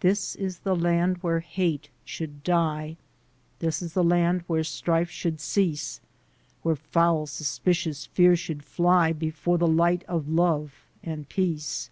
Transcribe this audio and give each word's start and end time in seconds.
This 0.00 0.36
is 0.36 0.60
the 0.60 0.74
land 0.74 1.18
where 1.18 1.40
hate 1.40 1.90
should 2.06 2.42
die 2.42 2.96
This 3.58 3.82
is 3.82 3.92
the 3.92 4.02
land 4.02 4.42
where 4.46 4.64
strife 4.64 5.10
should 5.10 5.38
cease, 5.38 6.00
Where 6.62 6.76
foul, 6.76 7.26
suspicious 7.26 8.06
fear 8.06 8.36
should 8.36 8.64
fly 8.64 9.12
Before 9.12 9.58
the 9.58 9.66
light 9.68 10.02
of 10.04 10.30
love 10.30 10.72
and 11.02 11.28
peace. 11.28 11.90